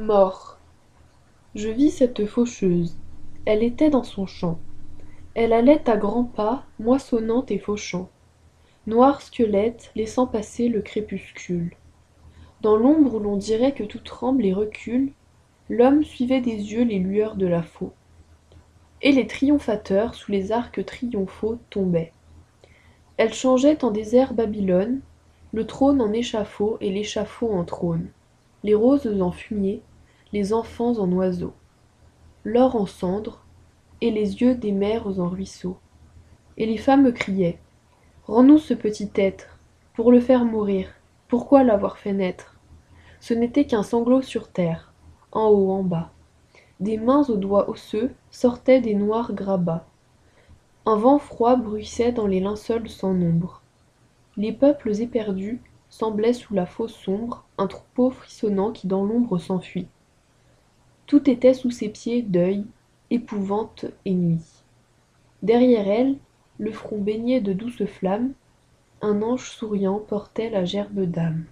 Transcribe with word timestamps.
mort. 0.00 0.58
Je 1.54 1.68
vis 1.68 1.90
cette 1.90 2.24
faucheuse. 2.24 2.96
Elle 3.44 3.62
était 3.62 3.90
dans 3.90 4.02
son 4.02 4.26
champ. 4.26 4.58
Elle 5.34 5.52
allait 5.52 5.88
à 5.88 5.96
grands 5.96 6.24
pas 6.24 6.64
moissonnant 6.78 7.44
et 7.48 7.58
fauchant. 7.58 8.08
Noir 8.86 9.20
squelette 9.20 9.92
laissant 9.94 10.26
passer 10.26 10.68
le 10.68 10.80
crépuscule. 10.80 11.76
Dans 12.62 12.76
l'ombre 12.76 13.16
où 13.16 13.18
l'on 13.18 13.36
dirait 13.36 13.74
que 13.74 13.84
tout 13.84 13.98
tremble 13.98 14.44
et 14.46 14.54
recule 14.54 15.12
l'homme 15.68 16.02
suivait 16.02 16.40
des 16.40 16.72
yeux 16.72 16.84
les 16.84 16.98
lueurs 16.98 17.36
de 17.36 17.46
la 17.46 17.62
faux 17.62 17.92
et 19.02 19.12
les 19.12 19.26
triomphateurs 19.26 20.14
sous 20.14 20.32
les 20.32 20.50
arcs 20.50 20.84
triomphaux 20.84 21.58
tombaient. 21.68 22.12
Elle 23.18 23.34
changeait 23.34 23.84
en 23.84 23.90
désert 23.90 24.34
babylone 24.34 25.00
le 25.52 25.66
trône 25.66 26.00
en 26.00 26.12
échafaud 26.12 26.78
et 26.80 26.90
l'échafaud 26.90 27.52
en 27.52 27.64
trône 27.64 28.10
les 28.62 28.74
roses 28.74 29.20
en 29.20 29.30
fumier 29.30 29.82
les 30.32 30.52
enfants 30.52 30.98
en 30.98 31.10
oiseaux 31.12 31.54
l'or 32.44 32.76
en 32.76 32.86
cendres 32.86 33.44
et 34.00 34.10
les 34.10 34.40
yeux 34.40 34.54
des 34.54 34.72
mères 34.72 35.20
en 35.20 35.28
ruisseaux. 35.28 35.76
Et 36.56 36.66
les 36.66 36.78
femmes 36.78 37.12
criaient 37.12 37.58
rends-nous 38.26 38.58
ce 38.58 38.74
petit 38.74 39.10
être 39.14 39.58
pour 39.94 40.10
le 40.10 40.20
faire 40.20 40.44
mourir. 40.44 40.88
Pourquoi 41.28 41.64
l'avoir 41.64 41.98
fait 41.98 42.12
naître? 42.12 42.56
Ce 43.20 43.34
n'était 43.34 43.66
qu'un 43.66 43.82
sanglot 43.82 44.22
sur 44.22 44.48
terre 44.48 44.92
en 45.32 45.48
haut 45.48 45.70
en 45.70 45.82
bas. 45.82 46.10
Des 46.80 46.96
mains 46.96 47.24
aux 47.28 47.36
doigts 47.36 47.68
osseux 47.68 48.10
sortaient 48.30 48.80
des 48.80 48.94
noirs 48.94 49.34
grabats 49.34 49.86
un 50.86 50.96
vent 50.96 51.18
froid 51.18 51.56
bruissait 51.56 52.10
dans 52.10 52.26
les 52.26 52.40
linceuls 52.40 52.88
sans 52.88 53.12
nombre. 53.12 53.60
Les 54.38 54.50
peuples 54.50 54.98
éperdus 55.00 55.60
semblaient 55.90 56.32
sous 56.32 56.54
la 56.54 56.64
fosse 56.64 56.94
sombre 56.94 57.44
un 57.58 57.66
troupeau 57.66 58.10
frissonnant 58.10 58.72
qui 58.72 58.86
dans 58.86 59.04
l'ombre 59.04 59.38
s'enfuit 59.38 59.88
tout 61.10 61.28
était 61.28 61.54
sous 61.54 61.72
ses 61.72 61.88
pieds 61.88 62.22
deuil 62.22 62.64
épouvante 63.10 63.84
et 64.04 64.14
nuit. 64.14 64.62
Derrière 65.42 65.88
elle 65.88 66.14
le 66.60 66.70
front 66.70 66.98
baigné 66.98 67.40
de 67.40 67.52
douces 67.52 67.84
flammes 67.84 68.32
un 69.02 69.20
ange 69.20 69.50
souriant 69.50 69.98
portait 69.98 70.50
la 70.50 70.64
gerbe 70.64 71.00
d'âme 71.00 71.46